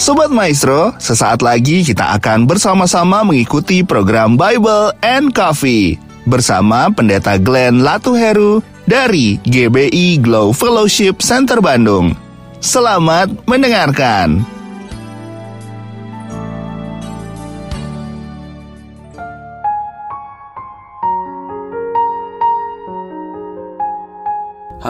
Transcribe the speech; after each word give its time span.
Sobat 0.00 0.32
Maestro, 0.32 0.96
sesaat 0.96 1.44
lagi 1.44 1.84
kita 1.84 2.16
akan 2.16 2.48
bersama-sama 2.48 3.20
mengikuti 3.20 3.84
program 3.84 4.32
Bible 4.32 4.96
and 5.04 5.36
Coffee 5.36 6.00
bersama 6.24 6.88
Pendeta 6.88 7.36
Glenn 7.36 7.84
Latuheru 7.84 8.64
dari 8.88 9.36
GBI 9.44 10.24
Glow 10.24 10.56
Fellowship 10.56 11.20
Center 11.20 11.60
Bandung. 11.60 12.16
Selamat 12.64 13.28
mendengarkan. 13.44 14.40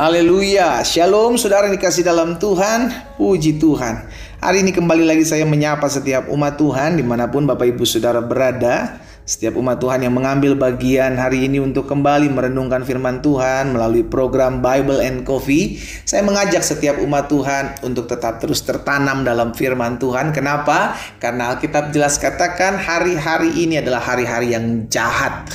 Haleluya, 0.01 0.81
Shalom 0.81 1.37
saudara 1.37 1.69
yang 1.69 1.77
dikasih 1.77 2.01
dalam 2.01 2.41
Tuhan, 2.41 2.89
puji 3.21 3.61
Tuhan. 3.61 4.09
Hari 4.41 4.65
ini 4.65 4.73
kembali 4.73 5.05
lagi 5.05 5.29
saya 5.29 5.45
menyapa 5.45 5.85
setiap 5.93 6.25
umat 6.33 6.57
Tuhan 6.57 6.97
di 6.97 7.05
mana 7.05 7.29
pun 7.29 7.45
Bapak 7.45 7.69
Ibu 7.69 7.85
Saudara 7.85 8.25
berada 8.25 8.97
setiap 9.31 9.55
umat 9.63 9.79
Tuhan 9.79 10.03
yang 10.03 10.11
mengambil 10.11 10.59
bagian 10.59 11.15
hari 11.15 11.47
ini 11.47 11.63
untuk 11.63 11.87
kembali 11.87 12.35
merenungkan 12.35 12.83
firman 12.83 13.23
Tuhan 13.23 13.71
melalui 13.71 14.03
program 14.03 14.59
Bible 14.59 14.99
and 14.99 15.23
Coffee, 15.23 15.79
saya 16.03 16.27
mengajak 16.27 16.67
setiap 16.67 16.99
umat 16.99 17.31
Tuhan 17.31 17.79
untuk 17.87 18.11
tetap 18.11 18.43
terus 18.43 18.59
tertanam 18.67 19.23
dalam 19.23 19.55
firman 19.55 20.03
Tuhan. 20.03 20.35
Kenapa? 20.35 20.99
Karena 21.23 21.55
Alkitab 21.55 21.95
jelas 21.95 22.19
katakan 22.19 22.75
hari-hari 22.75 23.55
ini 23.55 23.79
adalah 23.79 24.03
hari-hari 24.03 24.51
yang 24.51 24.91
jahat. 24.91 25.47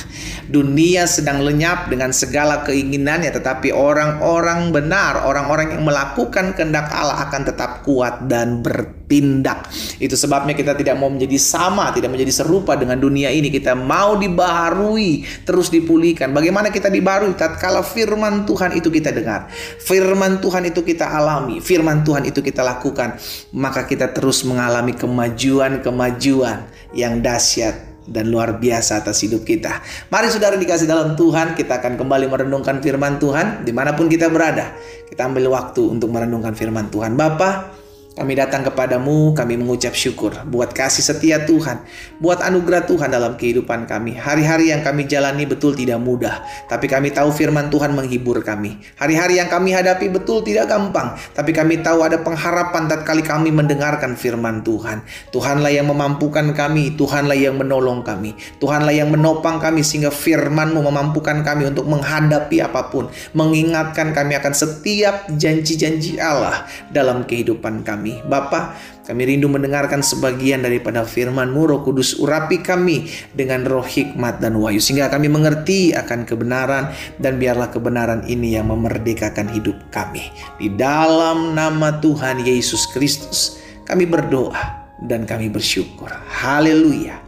Dunia 0.46 1.10
sedang 1.10 1.42
lenyap 1.42 1.90
dengan 1.90 2.14
segala 2.14 2.62
keinginannya, 2.62 3.34
tetapi 3.34 3.74
orang-orang 3.74 4.70
benar, 4.70 5.26
orang-orang 5.26 5.74
yang 5.74 5.82
melakukan 5.82 6.54
kehendak 6.54 6.86
Allah 6.94 7.26
akan 7.28 7.42
tetap 7.42 7.82
kuat 7.82 8.30
dan 8.30 8.62
bertindak. 8.62 9.66
Itu 9.98 10.14
sebabnya 10.14 10.54
kita 10.54 10.78
tidak 10.78 11.02
mau 11.02 11.10
menjadi 11.10 11.34
sama, 11.34 11.90
tidak 11.90 12.14
menjadi 12.14 12.30
serupa 12.30 12.78
dengan 12.78 12.94
dunia 13.02 13.34
ini. 13.34 13.50
Kita 13.50 13.65
mau 13.74 14.14
dibaharui, 14.14 15.24
terus 15.48 15.72
dipulihkan. 15.72 16.30
Bagaimana 16.30 16.70
kita 16.70 16.92
dibaharui? 16.92 17.34
Tatkala 17.34 17.80
firman 17.82 18.44
Tuhan 18.44 18.76
itu 18.76 18.92
kita 18.92 19.10
dengar, 19.10 19.48
firman 19.80 20.38
Tuhan 20.38 20.68
itu 20.68 20.84
kita 20.84 21.08
alami, 21.08 21.58
firman 21.58 22.04
Tuhan 22.04 22.28
itu 22.28 22.44
kita 22.44 22.62
lakukan, 22.62 23.16
maka 23.56 23.88
kita 23.88 24.12
terus 24.12 24.44
mengalami 24.44 24.92
kemajuan-kemajuan 24.94 26.68
yang 26.92 27.24
dahsyat 27.24 27.86
dan 28.06 28.30
luar 28.30 28.56
biasa 28.62 29.02
atas 29.02 29.18
hidup 29.26 29.42
kita. 29.42 29.82
Mari 30.08 30.30
saudara 30.30 30.54
dikasih 30.54 30.86
dalam 30.86 31.18
Tuhan, 31.18 31.58
kita 31.58 31.82
akan 31.82 31.98
kembali 31.98 32.30
merenungkan 32.30 32.78
firman 32.78 33.18
Tuhan 33.18 33.66
di 33.66 33.74
mana 33.74 33.98
pun 33.98 34.06
kita 34.06 34.30
berada. 34.30 34.78
Kita 35.10 35.26
ambil 35.26 35.50
waktu 35.50 35.82
untuk 35.82 36.14
merenungkan 36.14 36.54
firman 36.54 36.86
Tuhan. 36.90 37.18
Bapak, 37.18 37.85
kami 38.16 38.32
datang 38.32 38.64
kepadamu, 38.64 39.36
kami 39.36 39.60
mengucap 39.60 39.92
syukur 39.92 40.32
buat 40.48 40.72
kasih 40.72 41.04
setia 41.04 41.44
Tuhan, 41.44 41.84
buat 42.16 42.40
anugerah 42.40 42.88
Tuhan 42.88 43.12
dalam 43.12 43.36
kehidupan 43.36 43.84
kami. 43.84 44.16
Hari-hari 44.16 44.72
yang 44.72 44.80
kami 44.80 45.04
jalani 45.04 45.44
betul 45.44 45.76
tidak 45.76 46.00
mudah, 46.00 46.40
tapi 46.64 46.88
kami 46.88 47.12
tahu 47.12 47.28
firman 47.28 47.68
Tuhan 47.68 47.92
menghibur 47.92 48.40
kami. 48.40 48.80
Hari-hari 48.96 49.36
yang 49.36 49.52
kami 49.52 49.76
hadapi 49.76 50.08
betul 50.08 50.40
tidak 50.40 50.72
gampang, 50.72 51.12
tapi 51.36 51.52
kami 51.52 51.84
tahu 51.84 52.08
ada 52.08 52.16
pengharapan 52.24 52.88
tatkala 52.88 53.20
kami 53.20 53.52
mendengarkan 53.52 54.16
firman 54.16 54.64
Tuhan. 54.64 55.04
Tuhanlah 55.28 55.76
yang 55.76 55.92
memampukan 55.92 56.56
kami, 56.56 56.96
Tuhanlah 56.96 57.36
yang 57.36 57.60
menolong 57.60 58.00
kami, 58.00 58.32
Tuhanlah 58.56 58.96
yang 58.96 59.12
menopang 59.12 59.60
kami 59.60 59.84
sehingga 59.84 60.08
firman-Mu 60.08 60.80
memampukan 60.88 61.44
kami 61.44 61.68
untuk 61.68 61.84
menghadapi 61.84 62.64
apa 62.64 62.88
pun, 62.88 63.12
mengingatkan 63.36 64.16
kami 64.16 64.40
akan 64.40 64.56
setiap 64.56 65.28
janji-janji 65.36 66.16
Allah 66.16 66.64
dalam 66.88 67.28
kehidupan 67.28 67.84
kami 67.84 68.05
kami. 68.06 68.22
Bapa, 68.22 68.78
kami 69.02 69.34
rindu 69.34 69.50
mendengarkan 69.50 69.98
sebagian 69.98 70.62
daripada 70.62 71.02
firman-Mu, 71.02 71.62
Roh 71.66 71.80
Kudus 71.82 72.14
urapi 72.22 72.62
kami 72.62 73.10
dengan 73.34 73.66
roh 73.66 73.82
hikmat 73.82 74.38
dan 74.38 74.54
wahyu. 74.54 74.78
Sehingga 74.78 75.10
kami 75.10 75.26
mengerti 75.26 75.90
akan 75.90 76.22
kebenaran 76.22 76.94
dan 77.18 77.42
biarlah 77.42 77.74
kebenaran 77.74 78.22
ini 78.30 78.54
yang 78.54 78.70
memerdekakan 78.70 79.50
hidup 79.50 79.74
kami. 79.90 80.30
Di 80.62 80.70
dalam 80.78 81.58
nama 81.58 81.98
Tuhan 81.98 82.46
Yesus 82.46 82.86
Kristus, 82.94 83.58
kami 83.90 84.06
berdoa 84.06 84.86
dan 85.02 85.26
kami 85.26 85.50
bersyukur. 85.50 86.10
Haleluya. 86.30 87.18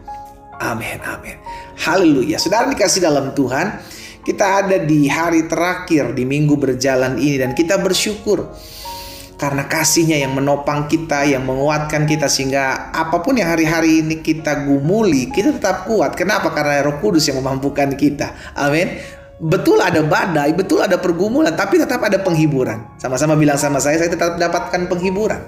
Amin, 0.59 0.99
amin. 1.07 1.39
Haleluya. 1.79 2.39
Saudara 2.39 2.67
dikasih 2.67 2.99
dalam 2.99 3.31
Tuhan, 3.31 3.79
kita 4.27 4.67
ada 4.67 4.77
di 4.83 5.07
hari 5.07 5.47
terakhir 5.47 6.11
di 6.19 6.27
minggu 6.27 6.59
berjalan 6.59 7.15
ini 7.17 7.39
dan 7.39 7.55
kita 7.55 7.79
bersyukur 7.79 8.51
karena 9.39 9.71
kasihnya 9.71 10.19
yang 10.19 10.35
menopang 10.35 10.91
kita, 10.91 11.23
yang 11.23 11.47
menguatkan 11.47 12.11
kita 12.11 12.27
sehingga 12.27 12.91
apa 12.91 13.23
pun 13.23 13.39
yang 13.39 13.55
hari-hari 13.55 14.03
ini 14.03 14.19
kita 14.19 14.67
gumuli, 14.67 15.31
kita 15.31 15.55
tetap 15.55 15.87
kuat. 15.87 16.19
Kenapa? 16.19 16.51
Karena 16.51 16.83
Roh 16.83 16.99
Kudus 16.99 17.31
yang 17.31 17.39
memampukan 17.39 17.95
kita. 17.95 18.35
Amin. 18.59 18.99
Betul 19.39 19.79
ada 19.79 20.03
badai, 20.03 20.51
betul 20.51 20.83
ada 20.83 20.99
pergumulan, 20.99 21.55
tapi 21.55 21.79
tetap 21.79 22.03
ada 22.03 22.19
penghiburan. 22.19 22.99
Sama-sama 22.99 23.39
bilang 23.39 23.55
sama 23.55 23.79
saya, 23.79 23.95
saya 23.95 24.11
tetap 24.11 24.35
dapatkan 24.35 24.91
penghiburan. 24.91 25.39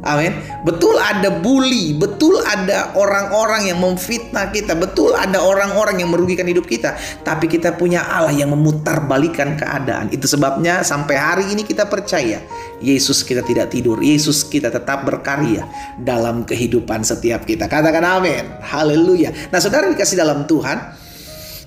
Amin. 0.00 0.32
Betul 0.64 0.96
ada 0.96 1.28
bully, 1.28 1.92
betul 1.92 2.40
ada 2.40 2.92
orang-orang 2.96 3.68
yang 3.68 3.78
memfitnah 3.84 4.48
kita, 4.48 4.72
betul 4.72 5.12
ada 5.12 5.40
orang-orang 5.44 6.00
yang 6.00 6.08
merugikan 6.08 6.48
hidup 6.48 6.64
kita. 6.64 6.96
Tapi 7.20 7.48
kita 7.48 7.76
punya 7.76 8.04
Allah 8.08 8.32
yang 8.32 8.52
memutarbalikan 8.56 9.60
keadaan. 9.60 10.08
Itu 10.08 10.24
sebabnya 10.24 10.80
sampai 10.80 11.16
hari 11.20 11.44
ini 11.52 11.68
kita 11.68 11.84
percaya 11.84 12.40
Yesus 12.80 13.20
kita 13.20 13.44
tidak 13.44 13.68
tidur, 13.68 14.00
Yesus 14.00 14.48
kita 14.48 14.72
tetap 14.72 15.04
berkarya 15.04 15.68
dalam 16.00 16.48
kehidupan 16.48 17.04
setiap 17.04 17.44
kita. 17.44 17.68
Katakan 17.68 18.02
amin. 18.02 18.44
Haleluya. 18.64 19.52
Nah, 19.52 19.60
Saudara 19.60 19.92
dikasih 19.92 20.16
dalam 20.16 20.48
Tuhan, 20.48 20.99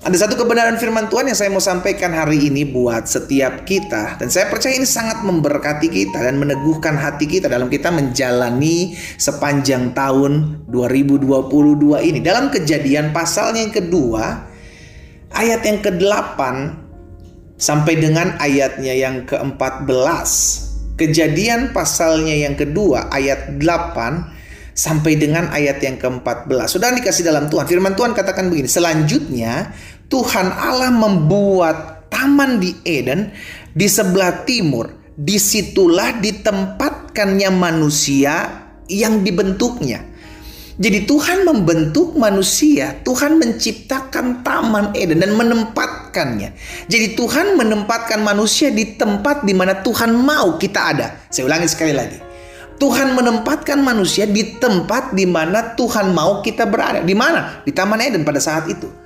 ada 0.04 0.20
satu 0.20 0.36
kebenaran 0.36 0.76
firman 0.76 1.08
Tuhan 1.08 1.32
yang 1.32 1.38
saya 1.40 1.48
mau 1.48 1.64
sampaikan 1.64 2.12
hari 2.12 2.52
ini 2.52 2.68
buat 2.68 3.08
setiap 3.08 3.64
kita 3.64 4.20
dan 4.20 4.28
saya 4.28 4.52
percaya 4.52 4.76
ini 4.76 4.84
sangat 4.84 5.24
memberkati 5.24 5.88
kita 5.88 6.20
dan 6.20 6.44
meneguhkan 6.44 7.00
hati 7.00 7.24
kita 7.24 7.48
dalam 7.48 7.72
kita 7.72 7.88
menjalani 7.88 9.00
sepanjang 9.16 9.96
tahun 9.96 10.60
2022 10.68 12.04
ini. 12.04 12.20
Dalam 12.20 12.52
kejadian 12.52 13.16
pasalnya 13.16 13.64
yang 13.64 13.72
kedua, 13.72 14.44
ayat 15.40 15.64
yang 15.64 15.80
ke-8 15.80 16.40
sampai 17.56 17.94
dengan 17.96 18.36
ayatnya 18.44 18.92
yang 18.92 19.24
ke-14. 19.24 20.28
Kejadian 21.00 21.72
pasalnya 21.72 22.36
yang 22.36 22.60
kedua 22.60 23.08
ayat 23.08 23.56
8 23.56 24.43
sampai 24.74 25.16
dengan 25.16 25.50
ayat 25.54 25.80
yang 25.80 26.02
ke-14. 26.02 26.68
Sudah 26.68 26.90
dikasih 26.94 27.24
dalam 27.24 27.48
Tuhan. 27.48 27.70
Firman 27.70 27.94
Tuhan 27.94 28.18
katakan 28.18 28.50
begini, 28.50 28.70
selanjutnya 28.70 29.72
Tuhan 30.10 30.50
Allah 30.50 30.90
membuat 30.90 32.10
taman 32.10 32.58
di 32.58 32.78
Eden 32.86 33.34
di 33.74 33.88
sebelah 33.90 34.44
timur. 34.44 35.02
Di 35.14 35.38
situlah 35.38 36.18
ditempatkannya 36.18 37.54
manusia 37.54 38.66
yang 38.90 39.22
dibentuknya. 39.22 40.10
Jadi 40.74 41.06
Tuhan 41.06 41.46
membentuk 41.46 42.18
manusia, 42.18 42.98
Tuhan 43.06 43.38
menciptakan 43.38 44.42
taman 44.42 44.90
Eden 44.98 45.22
dan 45.22 45.38
menempatkannya. 45.38 46.50
Jadi 46.90 47.14
Tuhan 47.14 47.54
menempatkan 47.54 48.26
manusia 48.26 48.74
di 48.74 48.98
tempat 48.98 49.46
di 49.46 49.54
mana 49.54 49.86
Tuhan 49.86 50.18
mau 50.18 50.58
kita 50.58 50.82
ada. 50.98 51.08
Saya 51.30 51.46
ulangi 51.46 51.70
sekali 51.70 51.94
lagi. 51.94 52.33
Tuhan 52.80 53.14
menempatkan 53.14 53.80
manusia 53.80 54.26
di 54.26 54.58
tempat 54.58 55.14
di 55.14 55.28
mana 55.28 55.76
Tuhan 55.78 56.12
mau 56.16 56.42
kita 56.42 56.66
berada. 56.66 57.04
Di 57.04 57.16
mana? 57.16 57.62
Di 57.62 57.72
Taman 57.72 58.02
Eden 58.02 58.24
pada 58.26 58.42
saat 58.42 58.66
itu. 58.70 59.03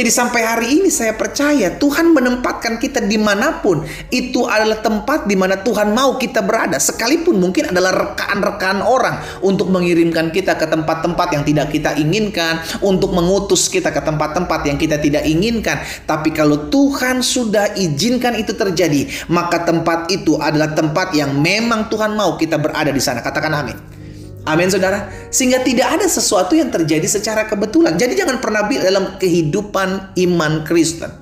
Jadi 0.00 0.16
sampai 0.16 0.40
hari 0.40 0.80
ini 0.80 0.88
saya 0.88 1.12
percaya 1.12 1.76
Tuhan 1.76 2.16
menempatkan 2.16 2.80
kita 2.80 3.04
di 3.04 3.20
mana 3.20 3.60
pun 3.60 3.84
itu 4.08 4.48
adalah 4.48 4.80
tempat 4.80 5.28
di 5.28 5.36
mana 5.36 5.60
Tuhan 5.60 5.92
mau 5.92 6.16
kita 6.16 6.40
berada. 6.40 6.80
Sekalipun 6.80 7.36
mungkin 7.36 7.68
adalah 7.68 7.92
rekan-rekan 7.92 8.80
orang 8.80 9.20
untuk 9.44 9.68
mengirimkan 9.68 10.32
kita 10.32 10.56
ke 10.56 10.64
tempat-tempat 10.72 11.36
yang 11.36 11.44
tidak 11.44 11.68
kita 11.68 12.00
inginkan, 12.00 12.64
untuk 12.80 13.12
mengutus 13.12 13.68
kita 13.68 13.92
ke 13.92 14.00
tempat-tempat 14.00 14.72
yang 14.72 14.80
kita 14.80 14.96
tidak 14.96 15.20
inginkan. 15.28 15.84
Tapi 16.08 16.32
kalau 16.32 16.72
Tuhan 16.72 17.20
sudah 17.20 17.76
izinkan 17.76 18.40
itu 18.40 18.56
terjadi, 18.56 19.04
maka 19.28 19.68
tempat 19.68 20.08
itu 20.08 20.40
adalah 20.40 20.72
tempat 20.72 21.12
yang 21.12 21.36
memang 21.36 21.92
Tuhan 21.92 22.16
mau 22.16 22.40
kita 22.40 22.56
berada 22.56 22.88
di 22.88 23.04
sana. 23.04 23.20
Katakan 23.20 23.52
amin. 23.52 23.99
Amin 24.48 24.72
saudara. 24.72 25.08
Sehingga 25.28 25.60
tidak 25.60 26.00
ada 26.00 26.06
sesuatu 26.08 26.56
yang 26.56 26.72
terjadi 26.72 27.04
secara 27.04 27.44
kebetulan. 27.44 28.00
Jadi 28.00 28.16
jangan 28.16 28.40
pernah 28.40 28.64
bilang 28.64 28.84
dalam 28.88 29.04
kehidupan 29.20 30.16
iman 30.16 30.52
Kristen. 30.64 31.12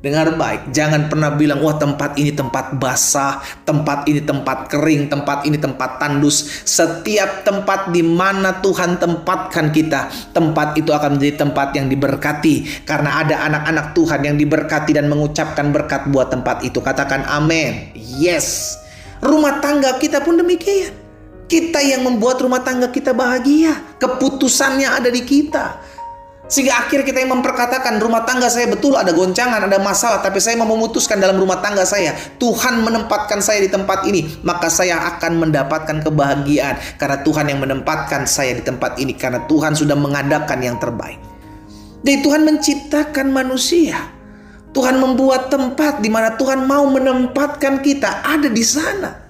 Dengar 0.00 0.32
baik, 0.32 0.72
jangan 0.72 1.12
pernah 1.12 1.36
bilang, 1.36 1.60
wah 1.60 1.76
tempat 1.76 2.16
ini 2.16 2.32
tempat 2.32 2.72
basah, 2.80 3.36
tempat 3.68 4.08
ini 4.08 4.24
tempat 4.24 4.72
kering, 4.72 5.12
tempat 5.12 5.44
ini 5.44 5.60
tempat 5.60 6.00
tandus. 6.00 6.64
Setiap 6.64 7.44
tempat 7.44 7.92
di 7.92 8.00
mana 8.00 8.64
Tuhan 8.64 8.96
tempatkan 8.96 9.68
kita, 9.68 10.32
tempat 10.32 10.72
itu 10.80 10.88
akan 10.96 11.20
menjadi 11.20 11.44
tempat 11.44 11.76
yang 11.76 11.92
diberkati. 11.92 12.88
Karena 12.88 13.20
ada 13.20 13.44
anak-anak 13.44 13.92
Tuhan 13.92 14.20
yang 14.24 14.36
diberkati 14.40 14.96
dan 14.96 15.12
mengucapkan 15.12 15.68
berkat 15.68 16.08
buat 16.08 16.32
tempat 16.32 16.64
itu. 16.64 16.80
Katakan 16.80 17.28
amin. 17.28 17.92
Yes. 17.92 18.80
Rumah 19.20 19.60
tangga 19.60 20.00
kita 20.00 20.24
pun 20.24 20.40
demikian. 20.40 20.99
Kita 21.50 21.82
yang 21.82 22.06
membuat 22.06 22.38
rumah 22.38 22.62
tangga 22.62 22.94
kita 22.94 23.10
bahagia. 23.10 23.98
Keputusannya 23.98 24.86
ada 24.86 25.10
di 25.10 25.26
kita. 25.26 25.82
Sehingga 26.50 26.82
akhir 26.82 27.06
kita 27.06 27.22
yang 27.22 27.30
memperkatakan 27.38 28.02
rumah 28.02 28.26
tangga 28.26 28.50
saya 28.50 28.66
betul 28.66 28.98
ada 28.98 29.14
goncangan, 29.14 29.70
ada 29.70 29.78
masalah, 29.78 30.18
tapi 30.18 30.42
saya 30.42 30.58
mau 30.58 30.66
memutuskan 30.74 31.22
dalam 31.22 31.38
rumah 31.38 31.62
tangga 31.62 31.86
saya, 31.86 32.10
Tuhan 32.42 32.82
menempatkan 32.82 33.38
saya 33.38 33.62
di 33.62 33.70
tempat 33.70 34.02
ini, 34.02 34.26
maka 34.42 34.66
saya 34.66 34.98
akan 35.14 35.46
mendapatkan 35.46 36.02
kebahagiaan 36.02 36.98
karena 36.98 37.22
Tuhan 37.22 37.54
yang 37.54 37.62
menempatkan 37.62 38.26
saya 38.26 38.58
di 38.58 38.66
tempat 38.66 38.98
ini 38.98 39.14
karena 39.14 39.46
Tuhan 39.46 39.78
sudah 39.78 39.94
mengadakan 39.94 40.58
yang 40.58 40.74
terbaik. 40.82 41.22
Jadi 42.02 42.18
Tuhan 42.18 42.42
menciptakan 42.42 43.26
manusia. 43.30 44.10
Tuhan 44.74 44.98
membuat 44.98 45.54
tempat 45.54 46.02
di 46.02 46.10
mana 46.10 46.34
Tuhan 46.34 46.66
mau 46.66 46.82
menempatkan 46.90 47.78
kita 47.78 48.26
ada 48.26 48.50
di 48.50 48.64
sana. 48.66 49.29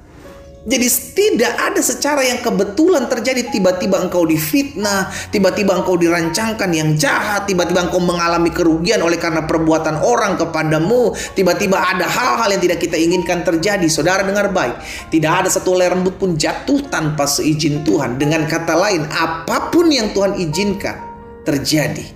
Jadi 0.70 0.86
tidak 1.18 1.50
ada 1.58 1.82
secara 1.82 2.22
yang 2.22 2.38
kebetulan 2.46 3.10
terjadi 3.10 3.50
tiba-tiba 3.50 3.98
engkau 3.98 4.22
difitnah, 4.22 5.10
tiba-tiba 5.34 5.74
engkau 5.74 5.98
dirancangkan 5.98 6.70
yang 6.70 6.94
jahat, 6.94 7.50
tiba-tiba 7.50 7.90
engkau 7.90 7.98
mengalami 7.98 8.54
kerugian 8.54 9.02
oleh 9.02 9.18
karena 9.18 9.42
perbuatan 9.50 9.98
orang 9.98 10.38
kepadamu, 10.38 11.10
tiba-tiba 11.34 11.74
ada 11.74 12.06
hal-hal 12.06 12.54
yang 12.54 12.62
tidak 12.62 12.78
kita 12.78 12.94
inginkan 12.94 13.42
terjadi. 13.42 13.82
Saudara 13.90 14.22
dengar 14.22 14.54
baik, 14.54 14.78
tidak 15.10 15.42
ada 15.42 15.48
satu 15.50 15.74
helai 15.74 15.90
rambut 15.90 16.14
pun 16.22 16.38
jatuh 16.38 16.86
tanpa 16.86 17.26
seizin 17.26 17.82
Tuhan. 17.82 18.22
Dengan 18.22 18.46
kata 18.46 18.78
lain, 18.78 19.10
apa 19.10 19.74
pun 19.74 19.90
yang 19.90 20.14
Tuhan 20.14 20.38
izinkan 20.38 20.94
terjadi, 21.42 22.06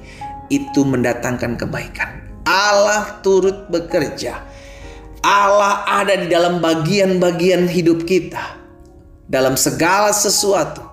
itu 0.46 0.80
mendatangkan 0.86 1.58
kebaikan. 1.58 2.22
Allah 2.46 3.18
turut 3.24 3.66
bekerja 3.66 4.53
Allah 5.24 5.88
ada 5.88 6.20
di 6.20 6.28
dalam 6.28 6.60
bagian-bagian 6.60 7.64
hidup 7.64 8.04
kita, 8.04 8.60
dalam 9.24 9.56
segala 9.56 10.12
sesuatu, 10.12 10.84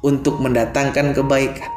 untuk 0.00 0.40
mendatangkan 0.40 1.12
kebaikan 1.12 1.75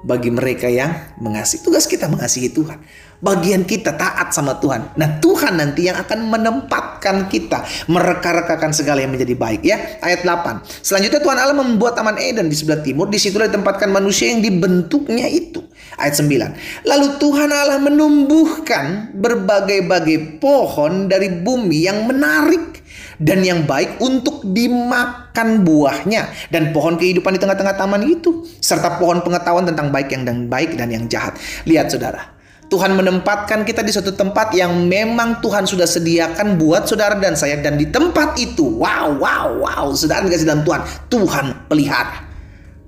bagi 0.00 0.32
mereka 0.32 0.66
yang 0.66 1.16
mengasihi. 1.20 1.60
Tugas 1.60 1.84
kita 1.84 2.08
mengasihi 2.08 2.48
Tuhan. 2.52 2.80
Bagian 3.20 3.68
kita 3.68 4.00
taat 4.00 4.32
sama 4.32 4.56
Tuhan. 4.56 4.96
Nah, 4.96 5.20
Tuhan 5.20 5.60
nanti 5.60 5.92
yang 5.92 6.00
akan 6.00 6.32
menempatkan 6.32 7.28
kita 7.28 7.68
mereka-rekakan 7.84 8.72
segala 8.72 9.04
yang 9.04 9.12
menjadi 9.12 9.36
baik 9.36 9.60
ya. 9.60 10.00
Ayat 10.00 10.24
8. 10.24 10.64
Selanjutnya 10.80 11.20
Tuhan 11.20 11.36
Allah 11.36 11.52
membuat 11.52 12.00
taman 12.00 12.16
Eden 12.16 12.48
di 12.48 12.56
sebelah 12.56 12.80
timur, 12.80 13.12
di 13.12 13.20
situlah 13.20 13.44
ditempatkan 13.52 13.92
manusia 13.92 14.32
yang 14.32 14.40
dibentuknya 14.40 15.28
itu. 15.28 15.60
Ayat 16.00 16.16
9. 16.16 16.88
Lalu 16.88 17.06
Tuhan 17.20 17.50
Allah 17.52 17.76
menumbuhkan 17.76 19.12
berbagai-bagai 19.12 20.40
pohon 20.40 21.12
dari 21.12 21.28
bumi 21.28 21.84
yang 21.84 22.08
menarik 22.08 22.79
dan 23.20 23.44
yang 23.44 23.68
baik 23.68 24.00
untuk 24.00 24.40
dimakan 24.42 25.60
buahnya 25.62 26.48
dan 26.48 26.72
pohon 26.72 26.96
kehidupan 26.96 27.36
di 27.36 27.40
tengah-tengah 27.40 27.76
taman 27.76 28.02
itu 28.08 28.48
serta 28.64 28.96
pohon 28.96 29.20
pengetahuan 29.20 29.68
tentang 29.68 29.92
baik 29.92 30.08
yang 30.08 30.24
dan 30.24 30.48
baik 30.48 30.74
dan 30.80 30.88
yang 30.88 31.04
jahat. 31.06 31.36
Lihat 31.68 31.92
saudara, 31.92 32.32
Tuhan 32.72 32.96
menempatkan 32.96 33.68
kita 33.68 33.84
di 33.84 33.92
suatu 33.92 34.16
tempat 34.16 34.56
yang 34.56 34.88
memang 34.88 35.44
Tuhan 35.44 35.68
sudah 35.68 35.84
sediakan 35.84 36.56
buat 36.56 36.88
saudara 36.88 37.18
dan 37.20 37.36
saya 37.36 37.60
dan 37.60 37.76
di 37.76 37.92
tempat 37.92 38.40
itu 38.40 38.62
wow 38.80 39.12
wow 39.20 39.46
wow 39.60 39.86
saudara 39.92 40.24
dikasih 40.24 40.48
dalam 40.48 40.64
Tuhan 40.64 40.80
Tuhan 41.12 41.46
pelihara. 41.68 42.30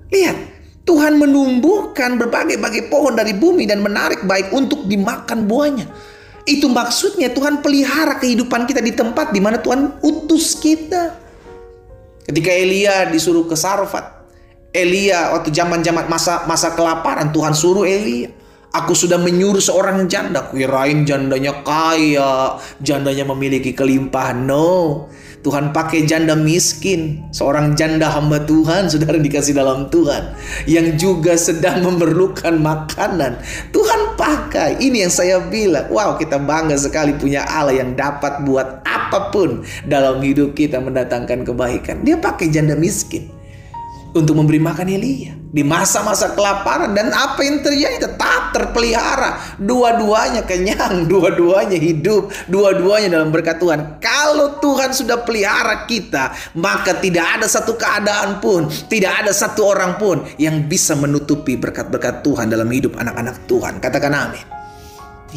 Lihat, 0.09 0.37
Tuhan 0.83 1.15
menumbuhkan 1.15 2.15
berbagai-bagai 2.19 2.91
pohon 2.91 3.15
dari 3.15 3.31
bumi 3.37 3.69
dan 3.69 3.79
menarik 3.79 4.25
baik 4.27 4.51
untuk 4.51 4.83
dimakan 4.89 5.47
buahnya. 5.47 5.87
Itu 6.43 6.67
maksudnya 6.67 7.31
Tuhan 7.31 7.63
pelihara 7.63 8.19
kehidupan 8.19 8.67
kita 8.67 8.83
di 8.83 8.91
tempat 8.91 9.31
di 9.31 9.39
mana 9.39 9.63
Tuhan 9.63 10.03
utus 10.03 10.59
kita. 10.59 11.15
Ketika 12.23 12.51
Elia 12.51 13.07
disuruh 13.07 13.47
ke 13.47 13.55
Sarfat, 13.55 14.27
Elia 14.75 15.31
waktu 15.35 15.51
zaman-zaman 15.55 16.07
masa 16.11 16.43
masa 16.43 16.75
kelaparan 16.75 17.31
Tuhan 17.31 17.55
suruh 17.55 17.87
Elia, 17.87 18.31
aku 18.75 18.91
sudah 18.91 19.21
menyuruh 19.21 19.63
seorang 19.63 20.03
janda, 20.11 20.51
kirain 20.51 21.07
jandanya 21.07 21.63
kaya, 21.63 22.59
jandanya 22.83 23.23
memiliki 23.23 23.71
kelimpahan. 23.71 24.43
No, 24.43 25.07
Tuhan 25.43 25.75
pakai 25.75 26.07
janda 26.07 26.39
miskin, 26.39 27.27
seorang 27.35 27.75
janda 27.75 28.07
hamba 28.07 28.39
Tuhan, 28.47 28.87
saudara 28.87 29.19
dikasih 29.19 29.51
dalam 29.51 29.91
Tuhan, 29.91 30.39
yang 30.63 30.95
juga 30.95 31.35
sedang 31.35 31.83
memerlukan 31.83 32.55
makanan. 32.63 33.43
Tuhan 33.75 34.15
pakai, 34.15 34.79
ini 34.79 35.03
yang 35.03 35.11
saya 35.11 35.43
bilang, 35.43 35.91
wow 35.91 36.15
kita 36.15 36.39
bangga 36.39 36.79
sekali 36.79 37.11
punya 37.19 37.43
Allah 37.43 37.75
yang 37.75 37.91
dapat 37.91 38.47
buat 38.47 38.87
apa 38.87 39.35
pun 39.35 39.67
dalam 39.83 40.23
hidup 40.23 40.55
kita 40.55 40.79
mendatangkan 40.79 41.43
kebaikan. 41.43 41.99
Dia 42.07 42.15
pakai 42.15 42.47
janda 42.47 42.79
miskin 42.79 43.42
untuk 44.13 44.37
memberi 44.37 44.61
makan 44.61 44.87
Elia. 44.89 45.33
Di 45.53 45.61
masa-masa 45.61 46.33
kelaparan 46.33 46.97
dan 46.97 47.13
apa 47.13 47.37
yang 47.45 47.61
terjadi 47.61 48.09
tetap 48.09 48.57
terpelihara. 48.57 49.37
Dua-duanya 49.61 50.41
kenyang 50.49 51.05
dua-duanya 51.11 51.77
hidup 51.77 52.33
dua-duanya 52.49 53.21
dalam 53.21 53.29
berkat 53.29 53.61
Tuhan. 53.61 54.01
Kalau 54.01 54.57
Tuhan 54.57 54.93
sudah 54.97 55.21
pelihara 55.21 55.85
kita 55.85 56.33
maka 56.57 56.97
tidak 56.97 57.37
ada 57.37 57.45
satu 57.45 57.77
keadaan 57.77 58.41
pun 58.41 58.65
tidak 58.89 59.25
ada 59.25 59.29
satu 59.29 59.77
orang 59.77 60.01
pun 60.01 60.25
yang 60.41 60.65
bisa 60.65 60.97
menutupi 60.97 61.53
berkat-berkat 61.53 62.25
Tuhan 62.25 62.49
dalam 62.49 62.69
hidup 62.73 62.97
anak-anak 62.97 63.45
Tuhan. 63.45 63.77
Katakan 63.77 64.13
amin. 64.13 64.45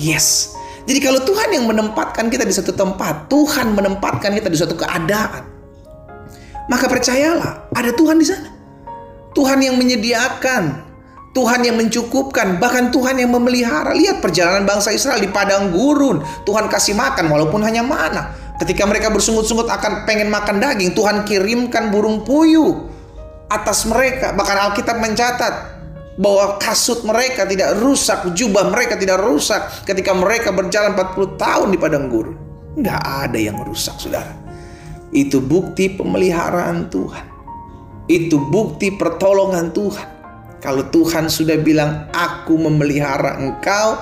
Yes. 0.01 0.57
Jadi 0.87 1.03
kalau 1.03 1.21
Tuhan 1.29 1.51
yang 1.51 1.69
menempatkan 1.69 2.31
kita 2.33 2.47
di 2.47 2.55
satu 2.55 2.71
tempat 2.73 3.27
Tuhan 3.27 3.75
menempatkan 3.75 4.33
kita 4.33 4.49
di 4.49 4.57
suatu 4.57 4.79
keadaan 4.79 5.57
maka 6.67 6.87
percayalah 6.91 7.71
ada 7.75 7.91
Tuhan 7.95 8.19
di 8.19 8.27
sana 8.27 8.56
Tuhan 9.37 9.61
yang 9.61 9.77
menyediakan, 9.77 10.87
Tuhan 11.37 11.61
yang 11.69 11.77
mencukupkan, 11.77 12.57
bahkan 12.57 12.89
Tuhan 12.89 13.21
yang 13.21 13.29
memelihara. 13.29 13.93
Lihat 13.93 14.25
perjalanan 14.25 14.65
bangsa 14.65 14.97
Israel 14.97 15.21
di 15.21 15.29
padang 15.29 15.69
gurun. 15.69 16.25
Tuhan 16.49 16.73
kasih 16.73 16.97
makan 16.97 17.29
walaupun 17.29 17.61
hanya 17.61 17.85
mana. 17.85 18.33
Ketika 18.57 18.89
mereka 18.89 19.13
bersungut-sungut 19.13 19.69
akan 19.69 20.09
pengen 20.09 20.33
makan 20.33 20.57
daging, 20.57 20.97
Tuhan 20.97 21.29
kirimkan 21.29 21.93
burung 21.93 22.25
puyuh 22.25 22.89
atas 23.53 23.85
mereka. 23.85 24.33
Bahkan 24.33 24.57
Alkitab 24.73 24.97
mencatat 24.97 25.55
bahwa 26.17 26.57
kasut 26.57 27.05
mereka 27.05 27.45
tidak 27.45 27.77
rusak, 27.85 28.33
jubah 28.33 28.73
mereka 28.73 28.97
tidak 28.97 29.21
rusak 29.21 29.85
ketika 29.85 30.17
mereka 30.17 30.57
berjalan 30.57 30.97
40 30.97 31.37
tahun 31.37 31.69
di 31.69 31.77
padang 31.77 32.09
gurun. 32.09 32.37
Nggak 32.81 33.03
ada 33.29 33.37
yang 33.37 33.61
rusak, 33.61 34.01
saudara. 34.01 34.33
Itu 35.13 35.45
bukti 35.45 35.93
pemeliharaan 35.93 36.89
Tuhan. 36.89 37.36
Itu 38.07 38.39
bukti 38.39 38.95
pertolongan 38.95 39.75
Tuhan. 39.75 40.09
Kalau 40.63 40.87
Tuhan 40.91 41.31
sudah 41.31 41.59
bilang, 41.59 42.11
"Aku 42.11 42.59
memelihara 42.59 43.39
engkau," 43.39 43.99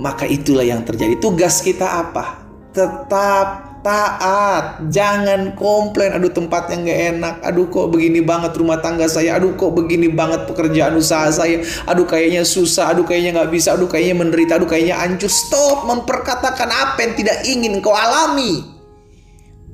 maka 0.00 0.24
itulah 0.24 0.64
yang 0.64 0.84
terjadi. 0.84 1.16
Tugas 1.20 1.60
kita 1.60 2.04
apa? 2.04 2.44
Tetap 2.72 3.68
taat, 3.82 4.90
jangan 4.90 5.54
komplain. 5.54 6.12
Aduh 6.14 6.32
tempatnya 6.32 6.76
nggak 6.82 7.00
enak. 7.16 7.34
Aduh 7.46 7.66
kok 7.70 7.88
begini 7.90 8.20
banget 8.20 8.52
rumah 8.58 8.78
tangga 8.82 9.06
saya. 9.06 9.38
Aduh 9.38 9.54
kok 9.54 9.72
begini 9.74 10.10
banget 10.10 10.44
pekerjaan 10.50 10.98
usaha 10.98 11.30
saya. 11.30 11.62
Aduh 11.86 12.04
kayaknya 12.04 12.42
susah. 12.44 12.92
Aduh 12.92 13.06
kayaknya 13.06 13.40
nggak 13.42 13.50
bisa. 13.54 13.74
Aduh 13.74 13.88
kayaknya 13.88 14.16
menderita. 14.18 14.58
Aduh 14.58 14.68
kayaknya 14.68 14.98
hancur. 14.98 15.30
Stop 15.30 15.86
memperkatakan 15.86 16.68
apa 16.68 16.98
yang 17.00 17.12
tidak 17.16 17.38
ingin 17.46 17.80
kau 17.80 17.94
alami. 17.94 18.77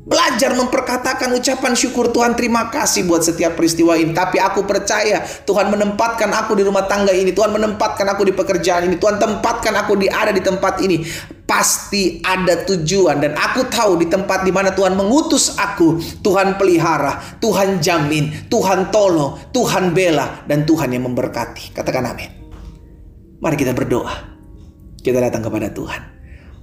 Belajar 0.04 0.52
memperkatakan 0.52 1.32
ucapan 1.32 1.72
syukur 1.72 2.12
Tuhan 2.12 2.36
terima 2.36 2.68
kasih 2.68 3.08
buat 3.08 3.24
setiap 3.24 3.56
peristiwa 3.56 3.96
ini. 3.96 4.12
Tapi 4.12 4.36
aku 4.36 4.68
percaya 4.68 5.24
Tuhan 5.24 5.72
menempatkan 5.72 6.28
aku 6.28 6.52
di 6.52 6.60
rumah 6.60 6.84
tangga 6.84 7.08
ini. 7.08 7.32
Tuhan 7.32 7.48
menempatkan 7.48 8.04
aku 8.12 8.28
di 8.28 8.36
pekerjaan 8.36 8.84
ini. 8.84 9.00
Tuhan 9.00 9.16
tempatkan 9.16 9.72
aku 9.72 9.96
di 9.96 10.12
ada 10.12 10.28
di 10.28 10.44
tempat 10.44 10.84
ini. 10.84 11.08
Pasti 11.48 12.20
ada 12.20 12.68
tujuan 12.68 13.16
dan 13.24 13.32
aku 13.32 13.64
tahu 13.72 13.96
di 13.96 14.04
tempat 14.04 14.44
di 14.44 14.52
mana 14.52 14.76
Tuhan 14.76 14.92
mengutus 14.92 15.56
aku, 15.56 15.96
Tuhan 16.20 16.60
pelihara, 16.60 17.40
Tuhan 17.40 17.80
jamin, 17.80 18.48
Tuhan 18.52 18.92
tolong, 18.92 19.52
Tuhan 19.56 19.96
bela 19.96 20.44
dan 20.44 20.68
Tuhan 20.68 20.92
yang 20.92 21.08
memberkati. 21.08 21.72
Katakan 21.72 22.12
amin. 22.12 22.28
Mari 23.40 23.56
kita 23.56 23.72
berdoa. 23.72 24.36
Kita 25.00 25.16
datang 25.16 25.48
kepada 25.48 25.72
Tuhan. 25.72 26.00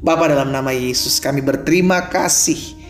Bapa 0.01 0.29
dalam 0.29 0.53
nama 0.53 0.73
Yesus 0.73 1.21
kami 1.21 1.45
berterima 1.45 2.09
kasih 2.09 2.80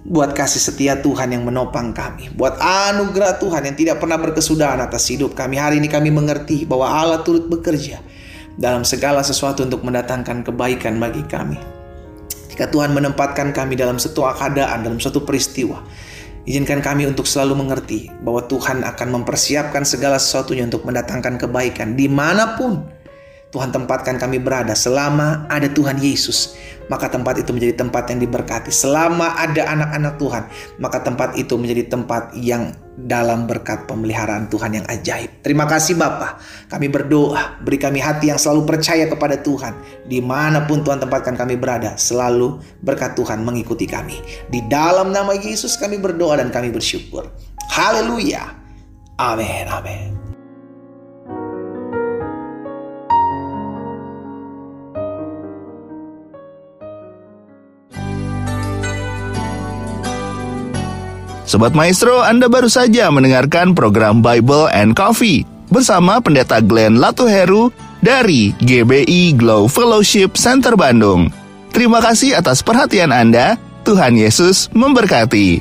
buat 0.00 0.32
kasih 0.32 0.62
setia 0.62 0.96
Tuhan 1.04 1.36
yang 1.36 1.44
menopang 1.44 1.92
kami, 1.92 2.32
buat 2.32 2.56
anugerah 2.56 3.36
Tuhan 3.36 3.68
yang 3.68 3.76
tidak 3.76 3.96
pernah 4.00 4.16
berkesudahan 4.16 4.80
atas 4.80 5.04
hidup 5.12 5.36
kami. 5.36 5.60
Hari 5.60 5.76
ini 5.76 5.88
kami 5.92 6.08
mengerti 6.08 6.64
bahwa 6.64 6.88
Allah 6.88 7.20
turut 7.20 7.44
bekerja 7.52 8.00
dalam 8.56 8.80
segala 8.80 9.20
sesuatu 9.20 9.60
untuk 9.60 9.84
mendatangkan 9.84 10.40
kebaikan 10.48 10.96
bagi 10.96 11.20
kami. 11.28 11.60
Jika 12.48 12.72
Tuhan 12.72 12.96
menempatkan 12.96 13.52
kami 13.52 13.76
dalam 13.76 14.00
satu 14.00 14.24
keadaan, 14.24 14.84
dalam 14.84 15.00
satu 15.00 15.20
peristiwa, 15.24 15.84
izinkan 16.48 16.80
kami 16.80 17.04
untuk 17.04 17.28
selalu 17.28 17.60
mengerti 17.60 18.08
bahwa 18.24 18.40
Tuhan 18.48 18.80
akan 18.84 19.08
mempersiapkan 19.20 19.84
segala 19.84 20.16
sesuatunya 20.16 20.64
untuk 20.64 20.88
mendatangkan 20.88 21.36
kebaikan 21.36 21.92
di 21.92 22.08
mana 22.08 22.56
pun 22.56 22.84
Tuhan 23.50 23.74
tempatkan 23.74 24.16
kami 24.16 24.38
berada 24.38 24.72
selama 24.78 25.44
ada 25.50 25.66
Tuhan 25.66 25.98
Yesus 25.98 26.54
maka 26.90 27.06
tempat 27.06 27.38
itu 27.38 27.54
menjadi 27.54 27.86
tempat 27.86 28.10
yang 28.10 28.18
diberkati. 28.18 28.74
Selama 28.74 29.38
ada 29.38 29.62
anak-anak 29.70 30.18
Tuhan, 30.18 30.44
maka 30.82 30.98
tempat 31.06 31.38
itu 31.38 31.54
menjadi 31.54 31.86
tempat 31.86 32.34
yang 32.34 32.74
dalam 32.98 33.48
berkat 33.48 33.88
pemeliharaan 33.88 34.50
Tuhan 34.50 34.82
yang 34.82 34.86
ajaib. 34.90 35.40
Terima 35.40 35.64
kasih 35.64 35.96
Bapa. 35.96 36.36
Kami 36.68 36.90
berdoa, 36.90 37.62
beri 37.62 37.78
kami 37.80 38.02
hati 38.02 38.28
yang 38.28 38.36
selalu 38.36 38.66
percaya 38.76 39.06
kepada 39.06 39.38
Tuhan. 39.40 39.72
Di 40.10 40.18
mana 40.20 40.66
pun 40.66 40.82
Tuhan 40.84 41.00
tempatkan 41.00 41.38
kami 41.38 41.56
berada, 41.56 41.94
selalu 41.96 42.60
berkat 42.82 43.16
Tuhan 43.16 43.40
mengikuti 43.46 43.86
kami. 43.88 44.18
Di 44.50 44.60
dalam 44.68 45.14
nama 45.14 45.32
Yesus 45.32 45.78
kami 45.78 45.96
berdoa 45.96 46.42
dan 46.42 46.52
kami 46.52 46.74
bersyukur. 46.74 47.30
Haleluya. 47.70 48.52
Amin. 49.16 49.64
Amin. 49.70 50.19
Sobat 61.50 61.74
Maestro, 61.74 62.22
Anda 62.22 62.46
baru 62.46 62.70
saja 62.70 63.10
mendengarkan 63.10 63.74
program 63.74 64.22
Bible 64.22 64.70
and 64.70 64.94
Coffee 64.94 65.42
bersama 65.66 66.22
Pendeta 66.22 66.62
Glenn 66.62 67.02
Latuheru 67.02 67.74
dari 67.98 68.54
GBI 68.62 69.34
Glow 69.34 69.66
Fellowship 69.66 70.38
Center 70.38 70.78
Bandung. 70.78 71.26
Terima 71.74 71.98
kasih 71.98 72.38
atas 72.38 72.62
perhatian 72.62 73.10
Anda. 73.10 73.58
Tuhan 73.82 74.14
Yesus 74.14 74.70
memberkati. 74.70 75.58